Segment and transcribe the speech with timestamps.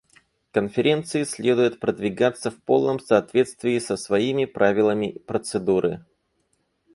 [0.51, 6.03] Конференции следует продвигаться в полном соответствии со своими правилами процедуры.